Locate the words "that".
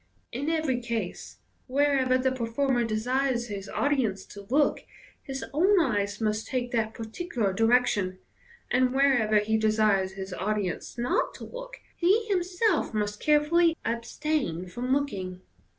6.71-6.95